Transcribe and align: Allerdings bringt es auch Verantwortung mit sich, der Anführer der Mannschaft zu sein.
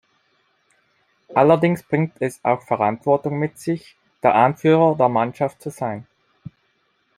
Allerdings 1.35 1.83
bringt 1.83 2.19
es 2.23 2.43
auch 2.43 2.63
Verantwortung 2.63 3.37
mit 3.37 3.59
sich, 3.59 3.99
der 4.23 4.33
Anführer 4.33 4.95
der 4.97 5.09
Mannschaft 5.09 5.61
zu 5.61 5.69
sein. 5.69 6.07